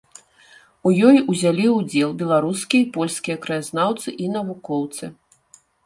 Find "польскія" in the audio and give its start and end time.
2.99-3.37